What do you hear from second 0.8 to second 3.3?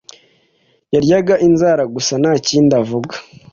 yandyaga inzara gusa ntakindi avuga